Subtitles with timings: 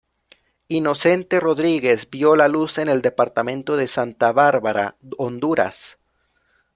[0.69, 5.99] Inocente Rodríguez vio la luz en el departamento de Santa Bárbara, Honduras.